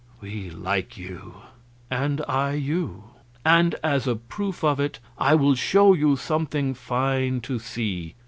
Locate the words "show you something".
5.53-6.73